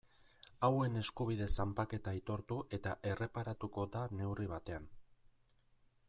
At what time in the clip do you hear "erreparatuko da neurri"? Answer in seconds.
3.11-4.49